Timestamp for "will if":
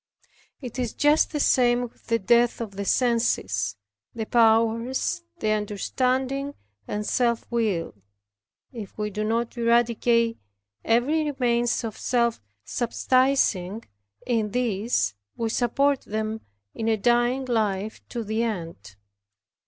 7.51-8.97